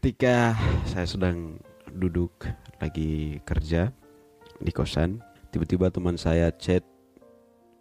[0.00, 0.56] ketika
[0.88, 1.60] saya sedang
[1.92, 2.32] duduk
[2.80, 3.92] lagi kerja
[4.56, 5.20] di kosan
[5.52, 6.80] tiba-tiba teman saya chat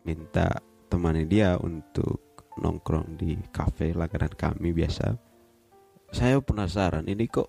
[0.03, 0.59] minta
[0.91, 5.15] temani dia untuk nongkrong di kafe langganan kami biasa
[6.11, 7.47] saya penasaran ini kok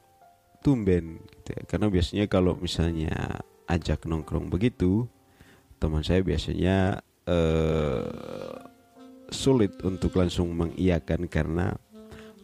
[0.63, 1.67] tumben gitu ya.
[1.67, 5.11] karena biasanya kalau misalnya ajak nongkrong begitu
[5.83, 8.07] teman saya biasanya eh,
[9.35, 11.75] sulit untuk langsung mengiyakan karena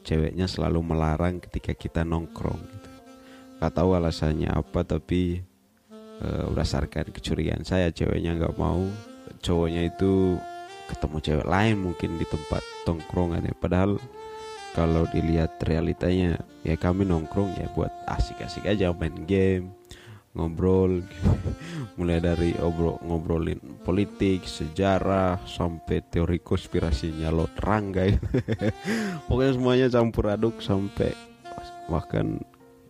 [0.07, 2.91] ceweknya selalu melarang ketika kita nongkrong gitu.
[3.59, 5.43] Gak tahu alasannya apa tapi
[6.23, 8.87] uh, berdasarkan kecurigaan saya ceweknya nggak mau.
[9.43, 10.39] Cowoknya itu
[10.87, 13.55] ketemu cewek lain mungkin di tempat tongkrongan ya.
[13.59, 13.99] Padahal
[14.79, 19.73] kalau dilihat realitanya ya kami nongkrong ya buat asik-asik aja main game
[20.37, 21.01] ngobrol
[21.97, 28.13] mulai dari obrol ngobrolin politik sejarah sampai teori konspirasinya lo terangga
[29.27, 31.17] pokoknya semuanya campur aduk sampai
[31.89, 32.39] bahkan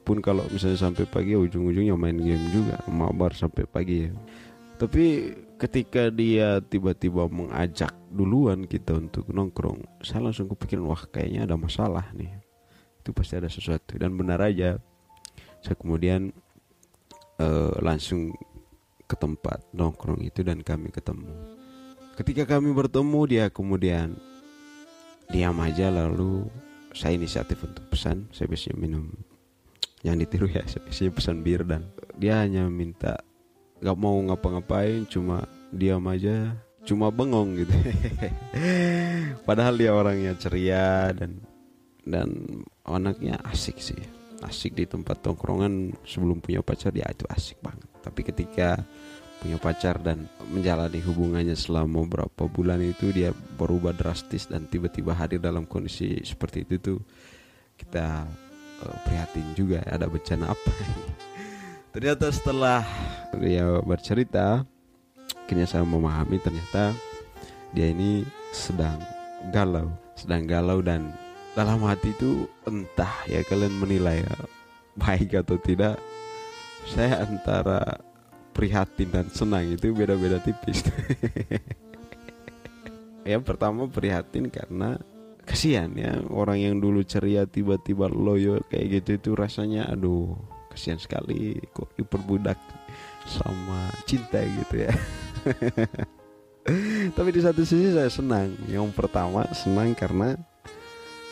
[0.06, 4.14] pun kalau misalnya sampai pagi ujung-ujungnya main game juga mabar sampai pagi ya.
[4.78, 11.58] Tapi ketika dia tiba-tiba mengajak duluan kita untuk nongkrong saya langsung kepikiran wah kayaknya ada
[11.58, 12.30] masalah nih.
[13.02, 13.98] Itu pasti ada sesuatu.
[13.98, 14.78] Dan benar aja.
[15.58, 16.30] Saya kemudian
[17.40, 18.32] uh, langsung
[19.06, 21.30] ke tempat nongkrong itu dan kami ketemu.
[22.16, 24.16] Ketika kami bertemu dia kemudian
[25.30, 26.48] diam aja lalu
[26.96, 28.26] saya inisiatif untuk pesan.
[28.32, 29.12] Saya biasanya minum
[30.06, 31.82] yang ditiru ya saya biasanya pesan bir dan
[32.14, 33.18] dia hanya minta
[33.82, 36.54] gak mau ngapa-ngapain cuma diam aja
[36.86, 37.74] cuma bengong gitu
[39.48, 41.42] padahal dia orangnya ceria dan
[42.06, 42.30] dan
[42.86, 43.98] anaknya asik sih
[44.46, 47.86] asik di tempat tongkrongan sebelum punya pacar ya itu asik banget.
[48.00, 48.80] Tapi ketika
[49.40, 53.30] punya pacar dan menjalani hubungannya selama beberapa bulan itu dia
[53.60, 56.98] berubah drastis dan tiba-tiba hadir dalam kondisi seperti itu tuh
[57.76, 58.24] kita
[58.82, 60.72] uh, prihatin juga ada bencana apa
[61.94, 62.80] ternyata setelah
[63.36, 64.64] dia bercerita
[65.44, 66.96] akhirnya saya memahami ternyata
[67.76, 68.24] dia ini
[68.56, 68.96] sedang
[69.52, 71.12] galau sedang galau dan
[71.56, 74.36] dalam hati itu entah ya kalian menilai ya,
[75.00, 75.96] baik atau tidak.
[76.84, 78.04] Saya antara
[78.52, 80.84] prihatin dan senang itu beda-beda tipis.
[83.26, 85.00] Yang pertama prihatin karena
[85.42, 90.38] kasihan ya orang yang dulu ceria tiba-tiba loyo kayak gitu itu rasanya aduh
[90.70, 92.58] kasihan sekali kok diperbudak
[93.26, 94.92] sama cinta gitu ya.
[97.16, 98.54] Tapi di satu sisi saya senang.
[98.66, 100.34] Yang pertama senang karena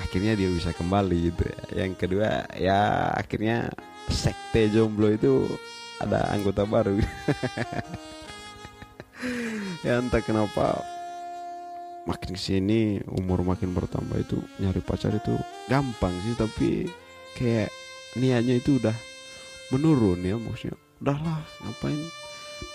[0.03, 1.87] akhirnya dia bisa kembali gitu ya.
[1.87, 3.71] Yang kedua ya akhirnya
[4.11, 5.47] sekte jomblo itu
[6.03, 6.99] ada anggota baru.
[9.87, 10.81] ya entah kenapa
[12.05, 15.33] makin sini umur makin bertambah itu nyari pacar itu
[15.73, 16.71] gampang sih tapi
[17.37, 17.73] kayak
[18.21, 18.95] niatnya itu udah
[19.73, 22.01] menurun ya maksudnya udahlah ngapain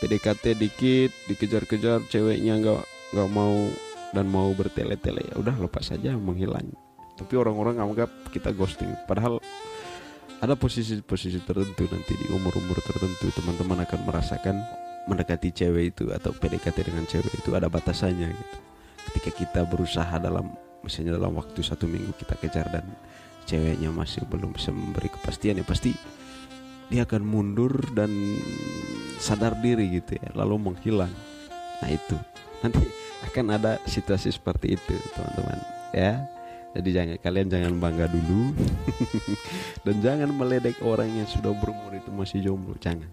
[0.02, 2.82] PDKT dikit dikejar-kejar ceweknya nggak
[3.14, 3.70] nggak mau
[4.14, 6.74] dan mau bertele-tele ya udah lepas saja menghilang
[7.20, 8.88] tapi orang-orang anggap kita ghosting.
[9.04, 9.44] Padahal
[10.40, 14.56] ada posisi-posisi tertentu nanti di umur-umur tertentu teman-teman akan merasakan
[15.12, 18.58] mendekati cewek itu atau PDKT dengan cewek itu ada batasannya gitu.
[19.12, 22.88] Ketika kita berusaha dalam misalnya dalam waktu satu minggu kita kejar dan
[23.44, 25.92] ceweknya masih belum bisa memberi kepastian ya pasti
[26.88, 28.08] dia akan mundur dan
[29.20, 31.12] sadar diri gitu ya lalu menghilang.
[31.84, 32.16] Nah itu.
[32.64, 32.84] Nanti
[33.28, 35.60] akan ada situasi seperti itu teman-teman
[35.92, 36.24] ya
[36.70, 38.54] jadi jangan kalian jangan bangga dulu
[39.86, 43.10] dan jangan meledek orang yang sudah berumur itu masih jomblo, jangan.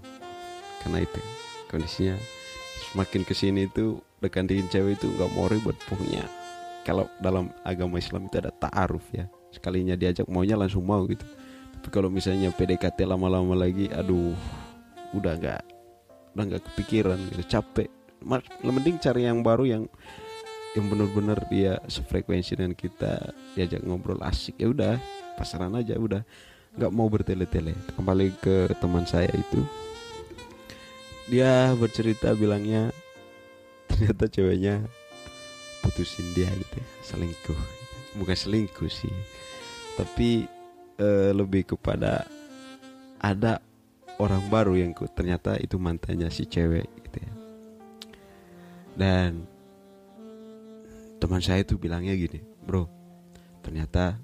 [0.84, 1.20] Karena itu
[1.72, 2.20] kondisinya
[2.92, 6.28] semakin ke sini itu deketin cewek itu nggak mau ribet pokoknya.
[6.84, 9.26] Kalau dalam agama Islam itu ada ta'aruf ya.
[9.50, 11.24] Sekalinya diajak maunya langsung mau gitu.
[11.80, 14.36] Tapi kalau misalnya PDKT lama-lama lagi, aduh,
[15.16, 15.62] udah nggak
[16.36, 17.88] udah nggak kepikiran gitu, capek.
[18.62, 19.82] Mending cari yang baru yang
[20.76, 24.94] yang benar-benar dia sefrekuensi dengan kita diajak ngobrol asik ya udah
[25.40, 26.22] pasaran aja udah.
[26.76, 27.72] Nggak mau bertele-tele.
[27.96, 29.64] Kembali ke teman saya itu.
[31.32, 32.92] Dia bercerita bilangnya
[33.88, 34.84] ternyata ceweknya
[35.80, 37.60] putusin dia gitu ya, selingkuh.
[38.20, 39.12] Bukan selingkuh sih
[39.96, 40.44] tapi
[41.00, 42.28] uh, lebih kepada
[43.16, 43.58] ada
[44.20, 47.32] orang baru yang ternyata itu mantannya si cewek gitu ya.
[48.96, 49.48] Dan
[51.16, 52.86] teman saya itu bilangnya gini bro
[53.64, 54.20] ternyata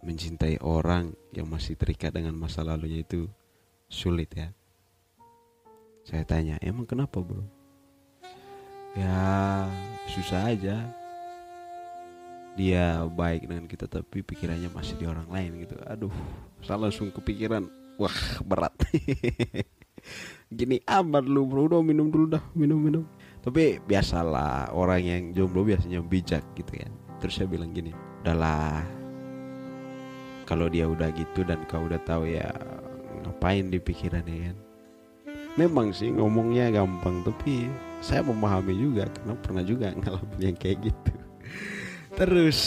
[0.00, 3.28] mencintai orang yang masih terikat dengan masa lalunya itu
[3.90, 4.48] sulit ya.
[6.08, 7.44] Saya tanya emang kenapa bro?
[8.96, 9.68] Ya
[10.08, 10.88] susah aja.
[12.58, 15.76] Dia baik dengan kita tapi pikirannya masih di orang lain gitu.
[15.84, 16.12] Aduh
[16.64, 17.68] saya langsung kepikiran
[18.00, 18.74] wah berat.
[20.48, 21.68] Gini amat lu bro.
[21.68, 23.04] Udah minum dulu dah minum minum
[23.40, 26.92] tapi biasalah orang yang jomblo biasanya bijak gitu kan.
[27.20, 28.84] Terus saya bilang gini udahlah
[30.44, 32.52] kalau dia udah gitu dan kau udah tahu ya
[33.24, 34.56] ngapain di pikirannya kan?
[35.56, 37.68] Memang sih ngomongnya gampang tapi
[38.04, 41.12] saya memahami juga karena pernah juga ngalamin yang kayak gitu.
[42.12, 42.58] Terus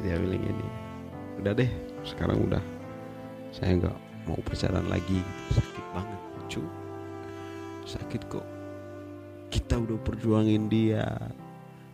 [0.00, 0.66] dia bilang gini
[1.44, 1.70] udah deh
[2.08, 2.62] sekarang udah.
[3.52, 5.20] Saya nggak mau pacaran lagi
[5.52, 6.62] sakit banget cu.
[7.84, 8.61] Sakit kok
[9.52, 11.04] kita udah perjuangin dia.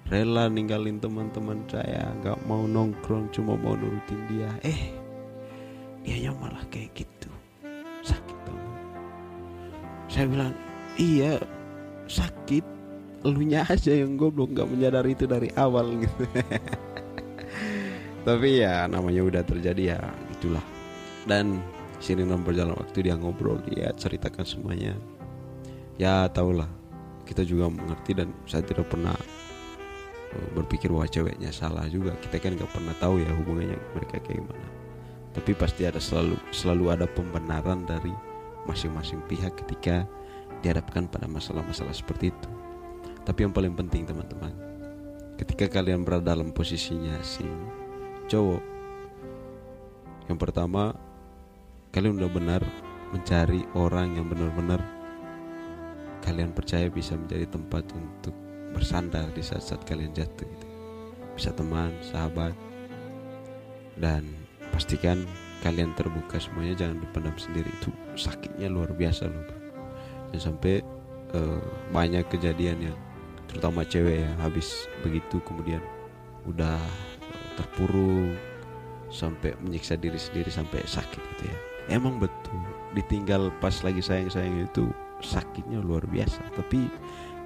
[0.06, 2.14] Rela ninggalin teman-teman saya.
[2.22, 4.48] Nggak mau nongkrong cuma mau nurutin dia.
[4.62, 4.94] Eh
[6.06, 7.28] dia malah kayak gitu.
[8.06, 8.68] Sakit dong
[10.08, 10.56] saya bilang
[10.96, 11.36] iya
[12.08, 12.64] sakit.
[13.26, 15.90] Elunya aja yang goblok nggak menyadari itu dari awal.
[15.94, 16.24] Gitu
[18.26, 20.00] tapi ya namanya udah terjadi ya
[20.32, 20.64] itulah.
[21.28, 21.60] Dan
[22.00, 24.94] sini dalam berjalan waktu dia ngobrol dia ceritakan semuanya.
[25.98, 26.77] Ya tahulah
[27.28, 29.12] kita juga mengerti dan saya tidak pernah
[30.32, 32.16] eh, berpikir bahwa ceweknya salah juga.
[32.16, 34.68] Kita kan nggak pernah tahu ya hubungannya mereka kayak gimana.
[35.36, 38.10] Tapi pasti ada selalu selalu ada pembenaran dari
[38.64, 40.08] masing-masing pihak ketika
[40.64, 42.48] dihadapkan pada masalah-masalah seperti itu.
[43.28, 44.68] Tapi yang paling penting teman-teman
[45.38, 47.46] ketika kalian berada dalam posisinya si
[48.26, 48.62] cowok
[50.26, 50.92] yang pertama
[51.94, 52.62] kalian udah benar
[53.14, 54.82] mencari orang yang benar-benar
[56.22, 58.34] kalian percaya bisa menjadi tempat untuk
[58.74, 60.66] bersandar di saat-saat kalian jatuh gitu.
[61.38, 62.52] Bisa teman, sahabat
[63.98, 64.26] dan
[64.70, 65.26] pastikan
[65.62, 69.58] kalian terbuka semuanya jangan dipendam sendiri itu sakitnya luar biasa loh bro.
[70.34, 70.74] Dan sampai
[71.34, 72.98] uh, banyak kejadian yang
[73.48, 75.80] terutama cewek ya habis begitu kemudian
[76.46, 76.78] udah
[77.58, 78.38] terpuruk
[79.08, 81.56] sampai menyiksa diri sendiri sampai sakit gitu ya.
[81.88, 82.60] Emang betul
[82.92, 84.92] ditinggal pas lagi sayang-sayang itu
[85.22, 86.42] sakitnya luar biasa.
[86.54, 86.88] Tapi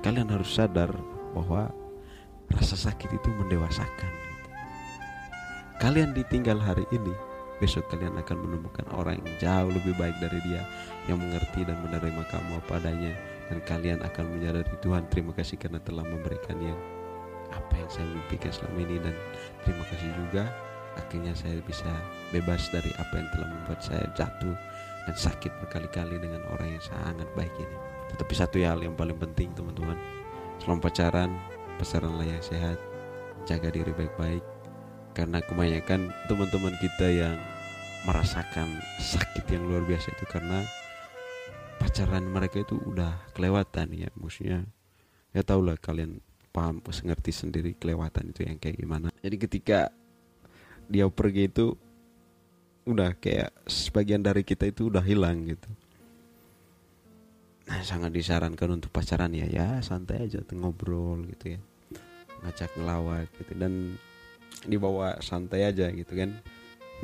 [0.05, 0.91] kalian harus sadar
[1.33, 1.71] bahwa
[2.53, 4.13] rasa sakit itu mendewasakan.
[5.81, 7.11] Kalian ditinggal hari ini
[7.59, 10.63] besok kalian akan menemukan orang yang jauh lebih baik dari dia
[11.07, 13.13] yang mengerti dan menerima kamu apa adanya.
[13.51, 16.79] Dan kalian akan menyadari Tuhan terima kasih karena telah memberikan yang
[17.53, 18.97] apa yang saya mimpikan selama ini.
[19.03, 19.15] Dan
[19.67, 20.45] terima kasih juga
[20.97, 21.91] akhirnya saya bisa
[22.33, 24.57] bebas dari apa yang telah membuat saya jatuh
[25.09, 27.77] dan sakit berkali-kali dengan orang yang sangat baik ini.
[28.15, 29.97] Tetapi satu hal yang paling penting teman-teman,
[30.63, 31.31] selama pacaran,
[31.81, 32.79] pacaranlah yang sehat,
[33.49, 34.45] jaga diri baik-baik,
[35.17, 37.37] karena kebanyakan teman-teman kita yang
[38.03, 40.67] merasakan sakit yang luar biasa itu karena
[41.79, 44.67] pacaran mereka itu udah kelewatan ya, maksudnya
[45.33, 46.21] ya tau lah kalian
[46.53, 49.09] paham, ngerti sendiri kelewatan itu yang kayak gimana.
[49.25, 49.89] Jadi ketika
[50.91, 51.75] dia pergi itu
[52.83, 55.71] udah kayak sebagian dari kita itu udah hilang gitu.
[57.71, 61.61] Nah sangat disarankan untuk pacaran ya ya santai aja ngobrol gitu ya.
[62.43, 63.95] Ngajak ngelawak gitu dan
[64.67, 66.35] dibawa santai aja gitu kan.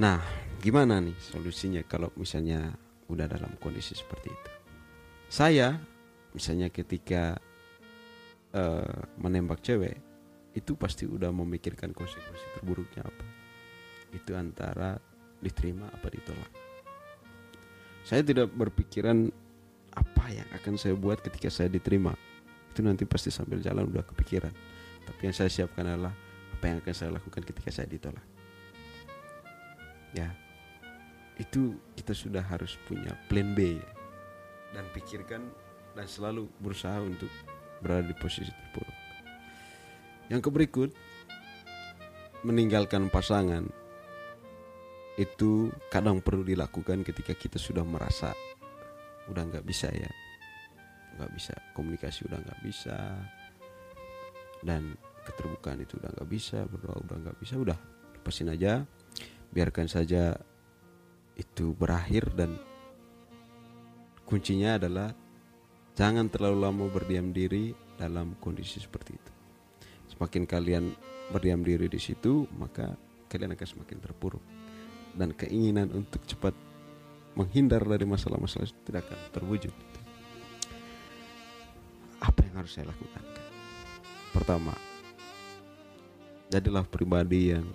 [0.03, 0.19] Nah
[0.59, 2.75] gimana nih solusinya kalau misalnya
[3.07, 4.51] udah dalam kondisi seperti itu?
[5.31, 5.79] Saya
[6.35, 7.39] misalnya ketika
[8.51, 9.95] uh, menembak cewek
[10.59, 13.25] itu pasti udah memikirkan konsekuensi terburuknya apa.
[14.11, 14.99] Itu antara
[15.39, 16.53] diterima apa ditolak.
[18.03, 19.29] Saya tidak berpikiran
[19.93, 22.15] apa yang akan saya buat ketika saya diterima.
[22.73, 24.53] Itu nanti pasti sambil jalan udah kepikiran.
[25.05, 26.15] Tapi yang saya siapkan adalah
[26.59, 28.25] apa yang akan saya lakukan ketika saya ditolak.
[30.17, 30.33] Ya,
[31.37, 33.79] itu kita sudah harus punya plan B
[34.73, 35.45] dan pikirkan
[35.93, 37.29] dan selalu berusaha untuk
[37.85, 38.97] berada di posisi terpuruk.
[40.29, 40.91] Yang berikut,
[42.45, 43.67] meninggalkan pasangan
[45.19, 48.31] itu kadang perlu dilakukan ketika kita sudah merasa
[49.27, 50.07] udah nggak bisa ya.
[51.19, 52.97] Nggak bisa komunikasi udah nggak bisa
[54.63, 54.95] dan
[55.27, 57.79] keterbukaan itu udah nggak bisa berdoa udah nggak bisa udah
[58.15, 58.87] lepasin aja.
[59.51, 60.39] Biarkan saja
[61.35, 62.55] itu berakhir dan
[64.23, 65.11] kuncinya adalah
[65.99, 69.33] jangan terlalu lama berdiam diri dalam kondisi seperti itu.
[70.15, 70.95] Semakin kalian
[71.35, 72.95] berdiam diri di situ maka
[73.27, 74.68] kalian akan semakin terpuruk
[75.19, 76.55] dan keinginan untuk cepat
[77.35, 79.75] menghindar dari masalah-masalah itu tidak akan terwujud.
[82.23, 83.23] Apa yang harus saya lakukan?
[84.31, 84.75] Pertama,
[86.51, 87.67] jadilah pribadi yang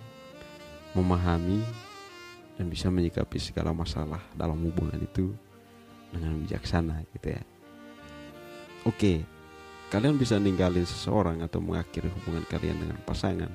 [0.96, 1.60] memahami
[2.54, 5.34] dan bisa menyikapi segala masalah dalam hubungan itu
[6.14, 7.42] dengan bijaksana gitu ya.
[8.86, 9.26] Oke,
[9.90, 13.50] kalian bisa ninggalin seseorang atau mengakhiri hubungan kalian dengan pasangan,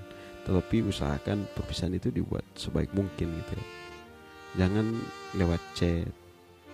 [0.50, 3.66] tetapi usahakan perpisahan itu dibuat sebaik mungkin gitu ya.
[4.66, 4.98] Jangan
[5.38, 6.10] lewat chat.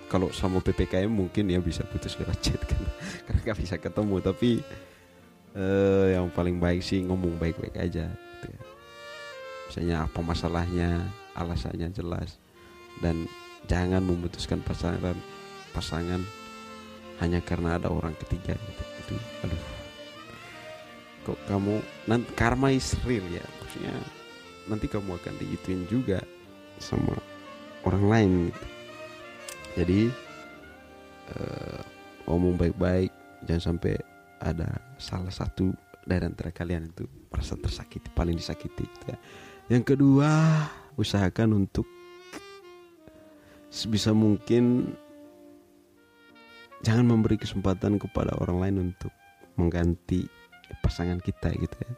[0.08, 2.80] Kalau sama ppkm mungkin ya bisa putus lewat chat kan.
[3.28, 4.24] Karena nggak bisa ketemu.
[4.24, 4.64] Tapi
[5.60, 8.62] eh, yang paling baik sih ngomong baik-baik aja gitu ya.
[9.68, 11.04] misalnya apa masalahnya
[11.36, 12.40] alasannya jelas.
[13.04, 13.28] Dan
[13.68, 15.20] jangan memutuskan pasangan
[15.76, 16.24] pasangan
[17.20, 18.84] hanya karena ada orang ketiga gitu.
[19.04, 19.75] Itu aduh
[21.26, 23.96] kok kamu nanti karma is real ya maksudnya
[24.70, 26.22] nanti kamu akan digituin juga
[26.78, 27.18] sama
[27.86, 28.66] orang lain gitu
[29.76, 30.00] jadi
[31.34, 31.82] uh,
[32.30, 33.10] ngomong baik-baik
[33.50, 33.98] jangan sampai
[34.42, 34.70] ada
[35.02, 35.74] salah satu
[36.06, 39.18] dari antara kalian itu merasa tersakiti paling disakiti gitu ya.
[39.74, 40.30] yang kedua
[40.96, 41.90] usahakan untuk
[43.74, 44.94] sebisa mungkin
[46.86, 49.12] jangan memberi kesempatan kepada orang lain untuk
[49.58, 50.30] mengganti
[50.82, 51.92] pasangan kita gitu ya.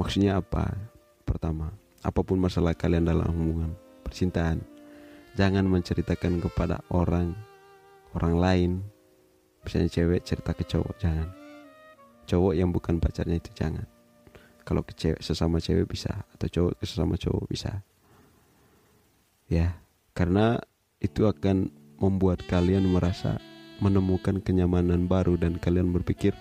[0.00, 0.74] Maksudnya apa?
[1.24, 1.72] Pertama
[2.04, 3.72] apa pun masalah kalian dalam hubungan
[4.04, 4.60] percintaan
[5.34, 7.32] jangan menceritakan kepada orang
[8.14, 8.70] orang lain.
[9.64, 11.28] Misalnya cewek cerita ke cowok jangan.
[12.28, 13.88] Cowok yang bukan pacarnya itu jangan.
[14.64, 17.80] Kalau ke cewek sesama cewek bisa atau cowok ke sesama cowok bisa.
[19.48, 19.80] Ya
[20.12, 20.60] karena
[21.00, 23.40] itu akan membuat kalian merasa
[23.80, 26.32] menemukan kenyamanan baru dan kalian berpikir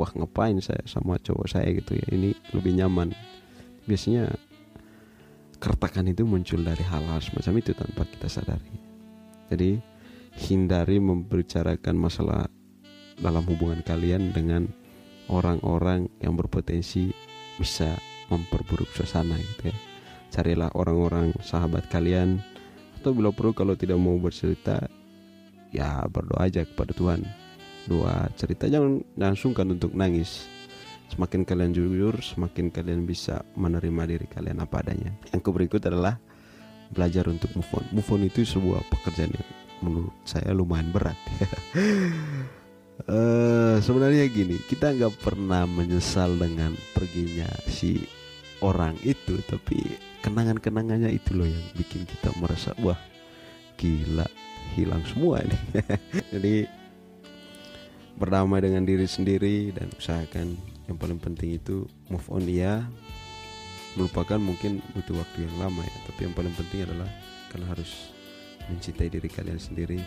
[0.00, 2.06] wah ngapain saya sama cowok saya gitu ya?
[2.08, 3.12] Ini lebih nyaman.
[3.84, 4.32] Biasanya
[5.60, 8.72] keretakan itu muncul dari hal-hal semacam itu tanpa kita sadari.
[9.52, 9.76] Jadi
[10.48, 12.48] hindari membicarakan masalah
[13.20, 14.72] dalam hubungan kalian dengan
[15.28, 17.12] orang-orang yang berpotensi
[17.60, 18.00] bisa
[18.32, 19.76] memperburuk suasana gitu ya.
[20.32, 22.40] Carilah orang-orang sahabat kalian
[22.96, 24.88] atau bila perlu kalau tidak mau bercerita
[25.74, 27.26] ya berdoa aja kepada Tuhan
[27.90, 28.30] doa.
[28.38, 30.46] Cerita jangan jangan sungkan untuk nangis.
[31.10, 35.10] Semakin kalian jujur semakin kalian bisa menerima diri kalian apa adanya.
[35.34, 36.22] Yang berikut adalah
[36.94, 37.84] belajar untuk move on.
[37.90, 39.48] Move on itu sebuah pekerjaan yang
[39.82, 41.18] menurut saya lumayan berat.
[43.10, 48.06] Uh, sebenarnya gini kita nggak pernah menyesal dengan perginya si
[48.60, 49.80] orang itu tapi
[50.20, 52.98] kenangan-kenangannya itu loh yang bikin kita merasa wah
[53.80, 54.28] gila
[54.76, 55.58] hilang semua ini.
[56.36, 56.54] Jadi
[58.20, 60.52] berdamai dengan diri sendiri dan usahakan
[60.84, 62.44] yang paling penting itu move on.
[62.44, 62.84] Ya
[63.96, 65.96] melupakan mungkin butuh waktu yang lama ya.
[66.12, 67.08] Tapi yang paling penting adalah
[67.48, 68.12] kalian harus
[68.68, 69.98] mencintai diri kalian sendiri.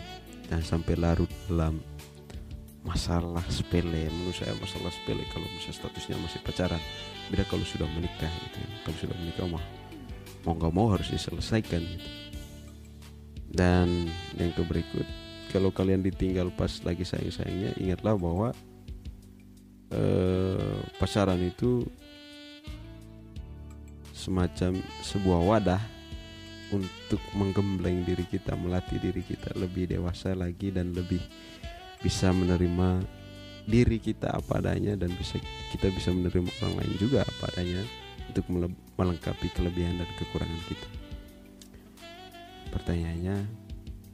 [0.46, 1.82] Dan sampai larut dalam
[2.86, 4.06] masalah sepele.
[4.06, 6.82] Menurut saya masalah sepele kalau misalnya statusnya masih pacaran
[7.32, 8.56] beda kalau sudah menikah gitu.
[8.62, 8.68] Ya.
[8.86, 9.64] kalau sudah menikah mah
[10.44, 12.08] mau nggak mau harus diselesaikan gitu.
[13.54, 15.08] Dan yang ke berikut
[15.54, 18.50] kalau kalian ditinggal pas lagi sayang-sayangnya ingatlah bahwa
[19.94, 21.86] eh, pacaran itu
[24.10, 25.82] semacam sebuah wadah
[26.74, 31.22] untuk menggembleng diri kita, melatih diri kita lebih dewasa lagi dan lebih
[32.02, 32.98] bisa menerima
[33.64, 35.38] diri kita apa adanya dan bisa
[35.70, 37.86] kita bisa menerima orang lain juga apa adanya
[38.28, 38.44] untuk
[38.98, 40.88] melengkapi kelebihan dan kekurangan kita.
[42.74, 43.63] Pertanyaannya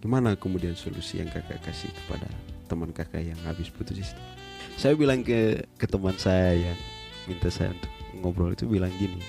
[0.00, 2.26] gimana kemudian solusi yang kakak kasih kepada
[2.66, 4.22] teman kakak yang habis putus itu
[4.80, 6.78] saya bilang ke ke teman saya yang
[7.28, 9.20] minta saya untuk ngobrol itu bilang gini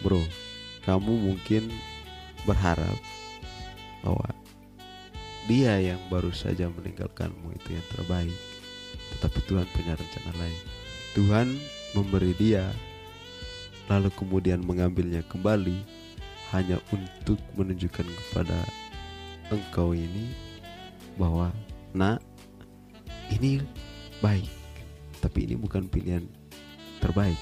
[0.00, 0.20] bro
[0.88, 1.68] kamu mungkin
[2.48, 2.96] berharap
[4.00, 4.28] bahwa
[5.48, 8.36] dia yang baru saja meninggalkanmu itu yang terbaik
[9.16, 10.60] tetapi Tuhan punya rencana lain.
[11.16, 11.48] Tuhan
[11.96, 12.68] memberi dia
[13.88, 15.80] lalu kemudian mengambilnya kembali
[16.52, 18.56] hanya untuk menunjukkan kepada
[19.48, 20.32] engkau ini
[21.16, 21.52] bahwa
[21.96, 22.20] nak
[23.32, 23.60] ini
[24.20, 24.48] baik
[25.18, 26.24] tapi ini bukan pilihan
[27.02, 27.38] terbaik.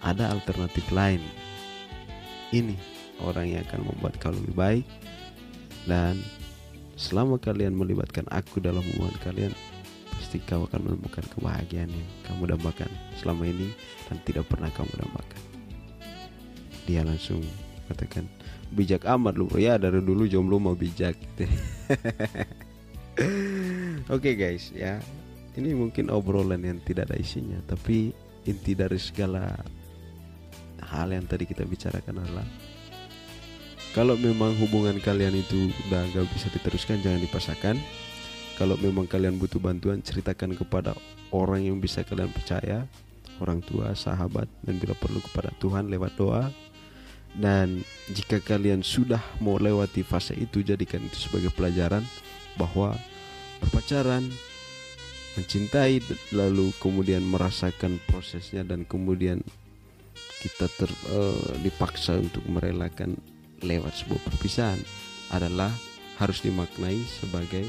[0.00, 1.22] Ada alternatif lain.
[2.50, 2.74] Ini
[3.22, 4.86] orang yang akan membuat kau lebih baik
[5.86, 6.18] dan
[6.98, 9.52] selama kalian melibatkan aku dalam hubungan kalian
[10.10, 12.90] pasti kau akan menemukan kebahagiaan yang kamu dambakan
[13.22, 13.70] selama ini
[14.10, 15.42] dan tidak pernah kamu dambakan.
[16.90, 17.44] Dia langsung
[17.90, 18.24] katakan
[18.70, 21.44] bijak amat lu ya dari dulu jomblo mau bijak gitu.
[24.08, 25.02] Oke okay guys ya.
[25.58, 28.14] Ini mungkin obrolan yang tidak ada isinya tapi
[28.46, 29.50] inti dari segala
[30.80, 32.46] hal yang tadi kita bicarakan adalah
[33.90, 37.76] kalau memang hubungan kalian itu udah gak bisa diteruskan jangan dipaksakan.
[38.54, 40.94] Kalau memang kalian butuh bantuan ceritakan kepada
[41.34, 42.86] orang yang bisa kalian percaya
[43.40, 46.52] orang tua sahabat dan bila perlu kepada Tuhan lewat doa
[47.38, 52.02] dan jika kalian sudah mau lewati fase itu jadikan itu sebagai pelajaran
[52.58, 52.98] bahwa
[53.62, 54.26] berpacaran
[55.38, 56.02] mencintai
[56.34, 59.38] lalu kemudian merasakan prosesnya dan kemudian
[60.42, 63.14] kita ter, uh, dipaksa untuk merelakan
[63.62, 64.80] lewat sebuah perpisahan
[65.30, 65.70] adalah
[66.18, 67.64] harus dimaknai sebagai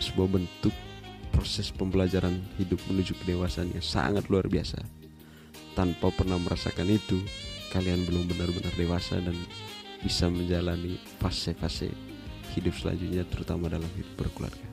[0.00, 0.74] sebuah bentuk
[1.30, 4.82] proses pembelajaran hidup menuju kedewasaan sangat luar biasa.
[5.78, 7.22] Tanpa pernah merasakan itu,
[7.70, 9.34] kalian belum benar-benar dewasa dan
[10.02, 11.92] bisa menjalani fase-fase
[12.56, 14.68] hidup selanjutnya terutama dalam hidup berkeluarga.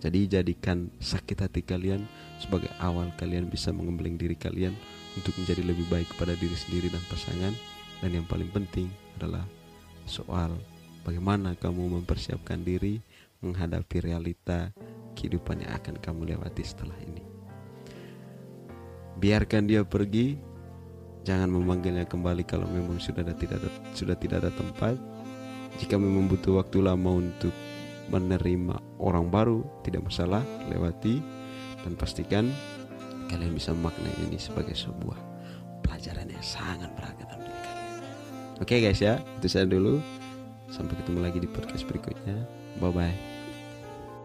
[0.00, 2.04] Jadi jadikan sakit hati kalian
[2.40, 4.72] sebagai awal kalian bisa mengembling diri kalian
[5.16, 7.52] untuk menjadi lebih baik kepada diri sendiri dan pasangan
[8.00, 8.88] dan yang paling penting
[9.20, 9.44] adalah
[10.08, 10.56] soal
[11.04, 13.00] bagaimana kamu mempersiapkan diri
[13.40, 14.72] menghadapi realita
[15.16, 17.24] kehidupan yang akan kamu lewati setelah ini.
[19.20, 20.40] Biarkan dia pergi,
[21.24, 24.96] jangan memanggilnya kembali kalau memang sudah tidak ada, sudah tidak ada tempat.
[25.78, 27.54] Jika memang butuh waktu lama untuk
[28.10, 31.22] menerima orang baru, tidak masalah, lewati
[31.86, 32.50] dan pastikan
[33.30, 35.16] kalian bisa memaknai ini sebagai sebuah
[35.86, 37.90] pelajaran yang sangat berharga dalam diri kalian.
[38.58, 40.02] Oke okay guys ya, itu saya dulu.
[40.70, 42.36] Sampai ketemu lagi di podcast berikutnya.
[42.82, 43.29] Bye bye.